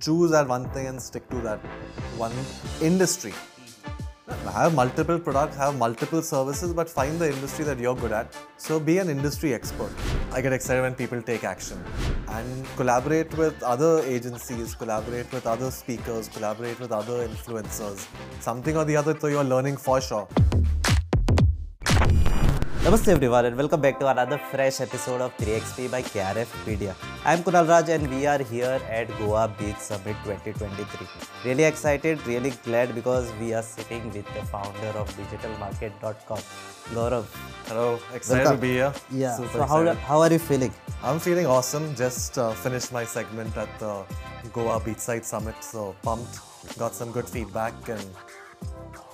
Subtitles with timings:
[0.00, 1.58] choose that one thing and stick to that
[2.16, 2.32] one
[2.80, 3.32] industry.
[4.54, 8.34] Have multiple products, have multiple services, but find the industry that you're good at.
[8.56, 9.90] So be an industry expert.
[10.32, 11.82] I get excited when people take action
[12.28, 18.06] and collaborate with other agencies, collaborate with other speakers, collaborate with other influencers.
[18.40, 20.28] Something or the other, so you're learning for sure.
[22.84, 26.96] Namaste everyone and welcome back to another fresh episode of 3XP by KRF Media.
[27.26, 31.06] I am Kunal Raj and we are here at Goa Beach Summit 2023.
[31.44, 36.38] Really excited, really glad because we are sitting with the founder of digitalmarket.com,
[36.94, 37.26] Gaurav.
[37.66, 38.56] Hello, excited Welcome.
[38.56, 38.94] to be here.
[39.10, 39.36] Yeah.
[39.36, 40.72] Super so how, how are you feeling?
[41.02, 41.94] I'm feeling awesome.
[41.94, 44.04] Just uh, finished my segment at the
[44.54, 46.38] Goa Beachside Summit, so pumped.
[46.78, 48.06] Got some good feedback, and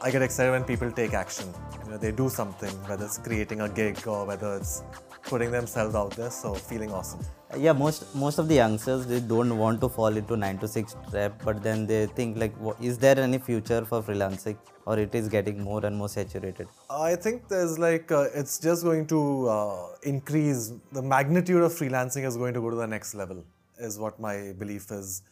[0.00, 1.54] I get excited when people take action.
[1.92, 4.82] Know, they do something, whether it's creating a gig or whether it's
[5.24, 6.30] putting themselves out there.
[6.30, 7.20] So feeling awesome.
[7.64, 10.96] Yeah, most most of the youngsters they don't want to fall into 9 to 6
[11.10, 14.56] trap, but then they think like, is there any future for freelancing,
[14.86, 16.68] or it is getting more and more saturated?
[16.88, 22.26] I think there's like uh, it's just going to uh, increase the magnitude of freelancing
[22.26, 23.44] is going to go to the next level
[23.78, 25.22] is what my belief is.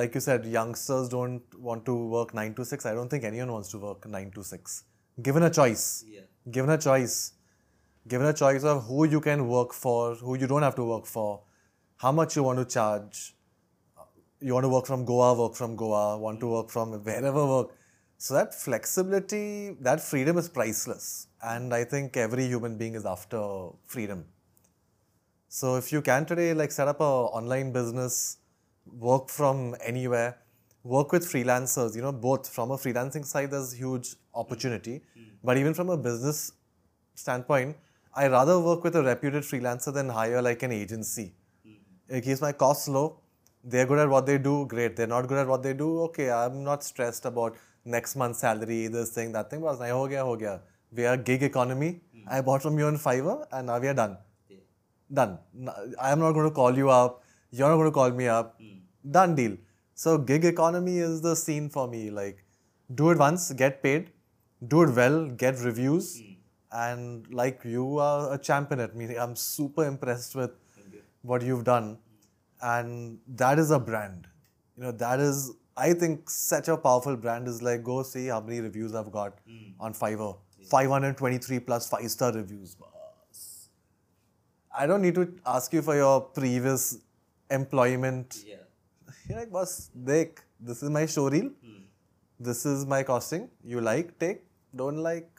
[0.00, 2.84] Like you said, youngsters don't want to work nine to six.
[2.84, 4.82] I don't think anyone wants to work nine to six.
[5.22, 6.04] Given a choice,
[6.50, 7.32] given a choice,
[8.08, 11.06] given a choice of who you can work for, who you don't have to work
[11.06, 11.42] for,
[11.96, 13.34] how much you want to charge,
[14.40, 16.52] you want to work from Goa, work from Goa, want to mm.
[16.52, 17.70] work from wherever work.
[18.18, 21.28] So that flexibility, that freedom is priceless.
[21.42, 24.24] And I think every human being is after freedom.
[25.48, 28.38] So if you can today like set up a online business,
[28.84, 30.38] work from anywhere,
[30.84, 35.30] work with freelancers, you know, both from a freelancing side there's huge opportunity, mm-hmm.
[35.42, 36.52] but even from a business
[37.14, 37.76] standpoint,
[38.14, 41.32] I rather work with a reputed freelancer than hire like an agency.
[41.66, 42.16] Mm-hmm.
[42.16, 43.20] It keeps my costs low.
[43.64, 44.94] They're good at what they do, great.
[44.94, 46.30] They're not good at what they do, okay.
[46.30, 49.62] I'm not stressed about next month's salary, this thing, that thing.
[49.62, 50.60] But ho gaya, ho gaya.
[50.92, 52.00] We are gig economy.
[52.14, 52.28] Mm-hmm.
[52.28, 54.18] I bought from you on Fiverr, and now we are done.
[55.12, 55.38] Done.
[56.00, 57.22] I am not going to call you up.
[57.50, 58.60] You're not going to call me up.
[58.60, 58.80] Mm.
[59.08, 59.56] Done deal.
[59.94, 62.10] So gig economy is the scene for me.
[62.10, 62.44] Like,
[62.94, 64.10] do it once, get paid.
[64.66, 66.18] Do it well, get reviews.
[66.18, 66.32] Hmm.
[66.72, 69.14] And like you are a champion at me.
[69.16, 70.50] I'm super impressed with
[71.22, 71.98] what you've done.
[72.60, 74.26] And that is a brand.
[74.76, 78.40] You know, that is, I think, such a powerful brand is like, go see how
[78.40, 79.80] many reviews I've got hmm.
[79.80, 80.36] on Fiverr.
[80.70, 82.74] 523 plus five star reviews.
[82.74, 83.68] Boss.
[84.76, 86.98] I don't need to ask you for your previous
[87.50, 88.42] employment.
[88.46, 88.56] Yeah.
[89.28, 91.50] You're like, boss, Dek, this is my show reel.
[92.38, 93.48] This is my costing.
[93.64, 94.42] You like, take.
[94.76, 95.30] Don't like,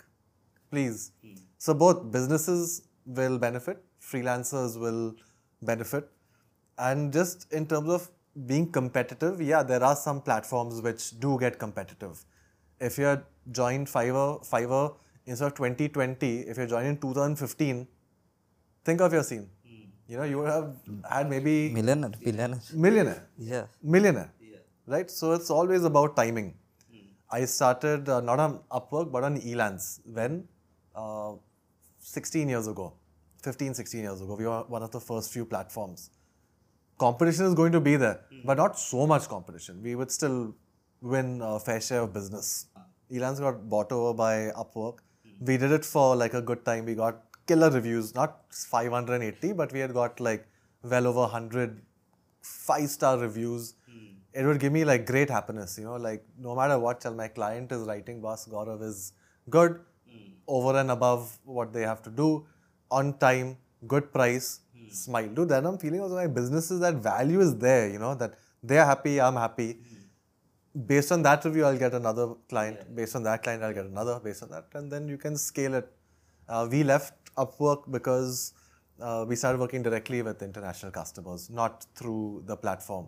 [0.71, 1.11] please.
[1.57, 5.15] So both businesses will benefit, freelancers will
[5.61, 6.09] benefit.
[6.77, 8.09] And just in terms of
[8.47, 12.25] being competitive, yeah, there are some platforms which do get competitive.
[12.79, 17.87] If you're joined Fiverr, Fiverr instead of 2020, if you're joined in 2015,
[18.83, 19.49] think of your scene.
[20.07, 20.75] You know, you would have
[21.09, 22.61] had maybe Millionaire, billionaire.
[22.73, 23.27] millionaire?
[23.37, 23.65] Yeah.
[23.81, 24.57] millionaire yeah.
[24.85, 25.09] right?
[25.09, 26.53] So it's always about timing.
[27.31, 30.47] I started uh, not on upwork but on elance when
[30.95, 31.33] uh,
[31.99, 32.93] 16 years ago
[33.41, 36.11] 15 16 years ago we were one of the first few platforms.
[36.99, 39.81] Competition is going to be there but not so much competition.
[39.81, 40.55] We would still
[41.01, 42.67] win a fair share of business.
[43.11, 44.99] Elance got bought over by upwork.
[45.41, 46.85] We did it for like a good time.
[46.85, 50.47] We got killer reviews not 580 but we had got like
[50.83, 51.81] well over 100
[52.45, 54.05] five star reviews, hmm.
[54.33, 55.77] it would give me like great happiness.
[55.77, 59.13] You know, like no matter what, till my client is writing, boss Gaurav is
[59.49, 59.79] good,
[60.09, 60.31] hmm.
[60.47, 62.45] over and above what they have to do,
[62.91, 63.57] on time,
[63.87, 64.89] good price, hmm.
[64.89, 65.27] smile.
[65.27, 67.89] Dude, then I'm feeling also my business is that value is there.
[67.89, 69.77] You know that they're happy, I'm happy.
[70.87, 72.95] Based on that review, I'll get another client.
[72.95, 74.19] Based on that client, I'll get another.
[74.19, 75.89] Based on that, and then you can scale it.
[76.47, 78.53] Uh, we left Upwork because
[79.01, 83.07] uh, we started working directly with international customers, not through the platform.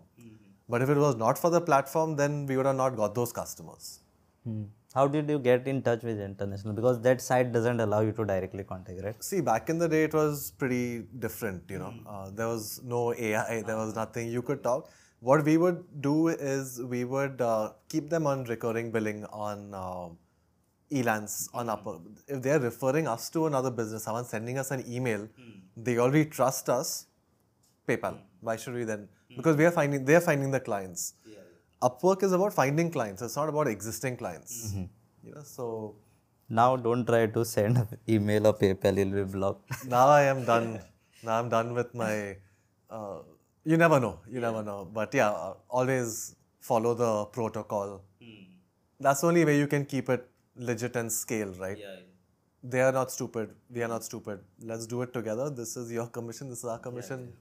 [0.68, 3.32] But if it was not for the platform, then we would have not got those
[3.32, 4.00] customers.
[4.44, 4.64] Hmm.
[4.94, 6.72] How did you get in touch with international?
[6.74, 9.22] Because that site doesn't allow you to directly contact, right?
[9.22, 11.62] See, back in the day, it was pretty different.
[11.70, 14.28] You know, uh, there was no AI, there was nothing.
[14.28, 14.90] You could talk.
[15.20, 20.08] What we would do is we would uh, keep them on recurring billing on uh,
[20.90, 21.70] Elance on hmm.
[21.70, 21.98] Upper.
[22.26, 25.50] If they're referring us to another business, someone sending us an email, hmm.
[25.76, 27.06] they already trust us.
[27.86, 28.14] PayPal.
[28.14, 28.24] Hmm.
[28.40, 29.08] Why should we then?
[29.36, 31.14] Because we are finding they are finding the clients.
[31.80, 33.22] Upwork is about finding clients.
[33.22, 34.72] It's not about existing clients.
[34.72, 34.84] Mm-hmm.
[35.28, 35.94] You know, so
[36.48, 39.86] Now don't try to send email or PayPal, you'll be blocked.
[39.86, 40.80] now I am done.
[41.22, 42.36] now I'm done with my
[42.90, 43.18] uh,
[43.64, 44.20] You never know.
[44.28, 44.88] You never know.
[44.92, 48.02] But yeah, uh, always follow the protocol.
[49.00, 51.78] That's the only way you can keep it legit and scale, right?
[51.78, 51.96] Yeah.
[52.62, 53.50] They are not stupid.
[53.70, 54.40] We are not stupid.
[54.60, 55.50] Let's do it together.
[55.50, 56.48] This is your commission.
[56.48, 57.32] This is our commission.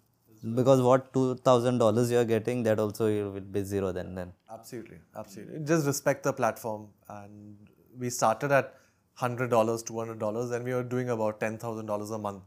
[0.55, 4.13] Because what two thousand dollars you are getting, that also will be zero then.
[4.13, 5.59] Then Absolutely, absolutely.
[5.65, 6.89] Just respect the platform.
[7.09, 7.57] And
[7.97, 8.75] we started at
[9.15, 12.43] hundred dollars, two hundred dollars, and we were doing about ten thousand dollars a month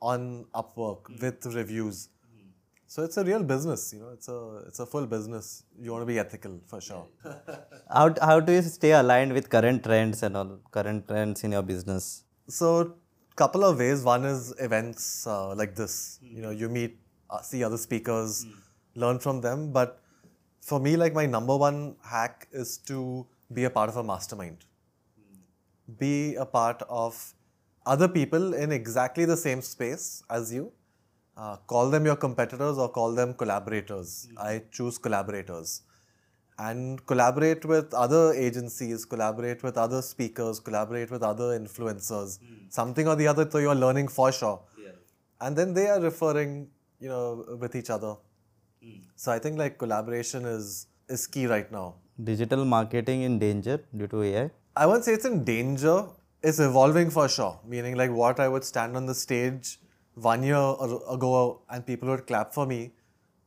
[0.00, 2.08] on Upwork with reviews.
[2.88, 4.10] So it's a real business, you know.
[4.16, 5.64] It's a it's a full business.
[5.78, 7.06] You want to be ethical for sure.
[7.96, 11.62] how how do you stay aligned with current trends and all current trends in your
[11.62, 12.24] business?
[12.48, 12.94] So,
[13.34, 14.04] couple of ways.
[14.04, 16.20] One is events uh, like this.
[16.22, 16.98] You know, you meet,
[17.28, 18.46] uh, see other speakers,
[18.94, 19.72] learn from them.
[19.72, 20.00] But
[20.60, 24.64] for me, like my number one hack is to be a part of a mastermind.
[25.98, 27.34] Be a part of
[27.84, 30.72] other people in exactly the same space as you.
[31.36, 34.28] Uh, call them your competitors or call them collaborators.
[34.30, 34.38] Hmm.
[34.38, 35.82] I choose collaborators
[36.58, 42.54] and collaborate with other agencies, collaborate with other speakers, collaborate with other influencers, hmm.
[42.70, 43.48] something or the other.
[43.50, 44.62] So you're learning for sure,
[45.40, 46.68] and then they are referring,
[47.00, 48.16] you know, with each other.
[48.82, 49.00] Hmm.
[49.16, 51.96] So I think like collaboration is is key right now.
[52.22, 54.50] Digital marketing in danger due to AI.
[54.74, 56.04] I won't say it's in danger.
[56.42, 57.60] It's evolving for sure.
[57.66, 59.78] Meaning, like what I would stand on the stage
[60.16, 62.92] one year ar- ago and people would clap for me.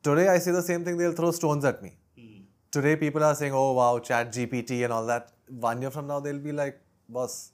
[0.03, 0.97] Today, I say the same thing.
[0.97, 1.93] They'll throw stones at me.
[2.17, 2.41] Hmm.
[2.71, 5.31] Today, people are saying, "Oh wow, Chat GPT and all that."
[5.67, 6.79] One year from now, they'll be like,
[7.17, 7.51] "Boss,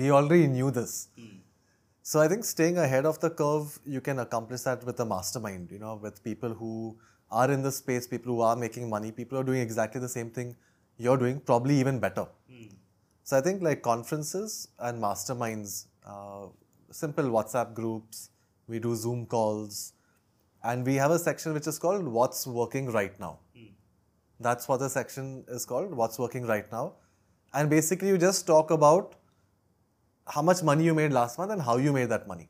[0.00, 1.38] we already knew this." Hmm.
[2.02, 5.70] So I think staying ahead of the curve, you can accomplish that with a mastermind.
[5.70, 6.96] You know, with people who
[7.30, 10.30] are in the space, people who are making money, people are doing exactly the same
[10.30, 10.56] thing
[10.96, 12.26] you're doing, probably even better.
[12.50, 12.74] Hmm.
[13.24, 16.46] So I think like conferences and masterminds, uh,
[16.90, 18.28] simple WhatsApp groups,
[18.74, 19.78] we do Zoom calls,
[20.72, 23.32] and we have a section which is called "What's Working Right Now."
[24.46, 25.94] That's what the section is called.
[26.02, 26.86] What's working right now,
[27.54, 29.14] and basically you just talk about
[30.36, 32.48] how much money you made last month and how you made that money.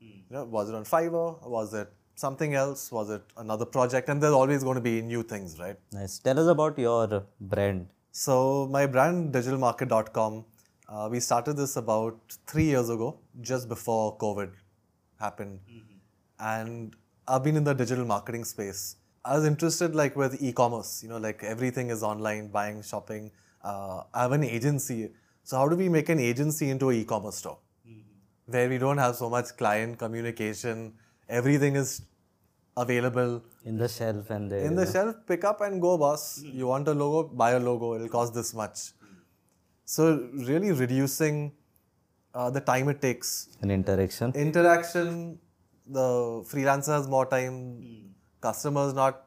[0.00, 1.48] You know, was it on Fiverr?
[1.56, 2.90] Was it something else?
[2.90, 4.08] Was it another project?
[4.08, 5.76] And there's always going to be new things, right?
[5.92, 6.18] Nice.
[6.18, 7.86] Tell us about your brand.
[8.10, 10.44] So my brand digitalmarket.com,
[10.88, 14.50] uh, we started this about three years ago, just before COVID
[15.20, 15.96] happened, mm-hmm.
[16.40, 16.96] and
[17.26, 18.96] I've been in the digital marketing space.
[19.24, 23.30] I was interested like with e-commerce, you know, like everything is online, buying, shopping.
[23.62, 25.10] Uh, I have an agency,
[25.42, 27.58] so how do we make an agency into an e-commerce store
[27.88, 28.52] mm-hmm.
[28.52, 30.92] where we don't have so much client communication,
[31.28, 32.02] everything is
[32.76, 36.40] available In the shelf and the in the shelf, pick up and go, boss.
[36.40, 36.58] Mm-hmm.
[36.58, 37.94] You want a logo, buy a logo.
[37.94, 38.92] It'll cost this much.
[39.86, 41.52] So really reducing
[42.34, 43.48] uh, the time it takes.
[43.62, 44.32] an interaction.
[44.34, 45.38] Interaction.
[45.86, 46.08] The
[46.52, 48.14] freelancer has more time.
[48.40, 49.20] Customers not.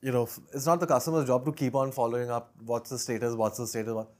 [0.00, 2.52] You know, it's not the customer's job to keep on following up.
[2.64, 3.34] What's the status?
[3.34, 3.92] What's the status?
[4.00, 4.12] What-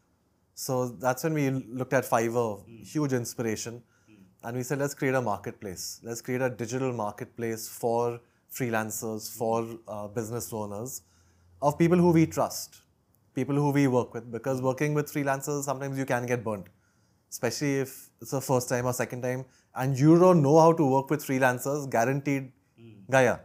[0.61, 1.43] So that's when we
[1.81, 2.47] looked at Fiverr,
[2.93, 3.75] huge inspiration,
[4.43, 5.85] and we said let's create a marketplace.
[6.09, 8.01] Let's create a digital marketplace for
[8.57, 10.97] freelancers, for uh, business owners,
[11.69, 12.81] of people who we trust,
[13.39, 14.27] people who we work with.
[14.33, 16.67] Because working with freelancers, sometimes you can get burnt,
[17.31, 19.45] especially if it's a first time or second time,
[19.75, 21.89] and you don't know how to work with freelancers.
[21.91, 22.91] Guaranteed, hmm.
[23.11, 23.41] Gaya.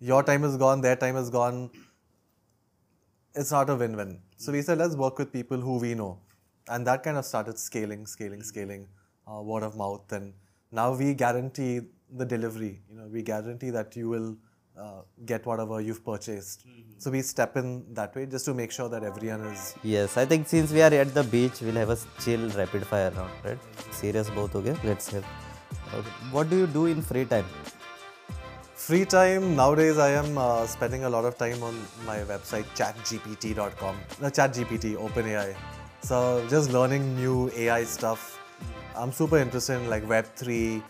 [0.00, 1.70] Your time is gone, their time is gone
[3.34, 4.20] it's not a win-win.
[4.36, 4.64] So we hmm.
[4.64, 6.18] said, let's work with people who we know.
[6.68, 8.50] And that kind of started scaling, scaling, hmm.
[8.52, 8.88] scaling,
[9.30, 10.10] uh, word of mouth.
[10.12, 10.34] And
[10.72, 12.80] now we guarantee the delivery.
[12.90, 14.36] You know, we guarantee that you will
[14.80, 16.64] uh, get whatever you've purchased.
[16.98, 19.74] So we step in that way just to make sure that everyone is.
[19.82, 23.10] Yes, I think since we are at the beach, we'll have a chill rapid fire
[23.10, 23.58] round, right?
[23.90, 24.76] Serious both, okay?
[24.84, 25.24] Let's have.
[25.94, 26.08] Okay.
[26.32, 27.46] What do you do in free time?
[28.74, 31.74] Free time nowadays, I am uh, spending a lot of time on
[32.06, 33.96] my website chatgpt.com.
[34.20, 35.54] No, ChatGPT, OpenAI.
[36.00, 38.40] So just learning new AI stuff.
[38.96, 40.82] I'm super interested in like Web3,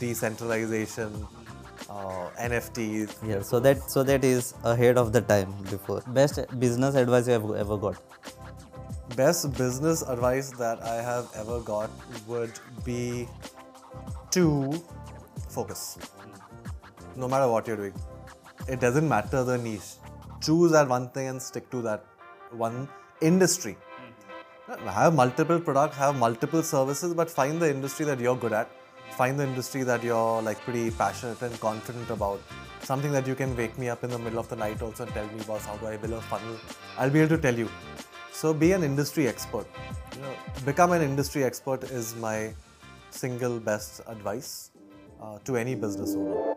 [0.00, 1.26] decentralization,
[1.88, 3.16] uh, NFTs.
[3.26, 6.02] Yeah, so that so that is ahead of the time before.
[6.08, 7.96] Best business advice you have ever got.
[9.16, 11.90] Best business advice that I have ever got
[12.26, 13.28] would be
[14.32, 14.72] to
[15.48, 15.98] focus.
[17.16, 17.94] No matter what you're doing,
[18.66, 19.94] it doesn't matter the niche.
[20.40, 22.04] Choose that one thing and stick to that
[22.50, 22.88] one
[23.20, 23.76] industry.
[24.86, 28.70] Have multiple products, have multiple services, but find the industry that you're good at.
[29.16, 32.40] Find the industry that you're like pretty passionate and confident about.
[32.82, 35.12] Something that you can wake me up in the middle of the night also and
[35.12, 36.56] tell me, boss, how do I build a funnel?
[36.98, 37.68] I'll be able to tell you.
[38.32, 39.66] So be an industry expert.
[40.16, 42.54] You know, become an industry expert is my
[43.10, 44.72] single best advice
[45.22, 46.56] uh, to any business owner.